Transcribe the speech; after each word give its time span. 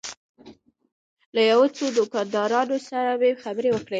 له 1.35 1.41
یو 1.51 1.61
څو 1.75 1.85
دوکاندارانو 1.97 2.77
سره 2.89 3.11
مې 3.19 3.31
خبرې 3.43 3.69
وکړې. 3.71 3.89